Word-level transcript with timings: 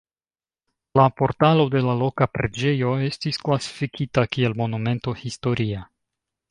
La 0.99 1.03
portalo 1.21 1.67
de 1.75 1.83
la 1.89 1.95
loka 1.99 2.29
preĝejo 2.39 2.95
estis 3.11 3.41
klasifikita 3.47 4.27
kiel 4.37 4.61
Monumento 4.65 5.19
historia. 5.25 5.89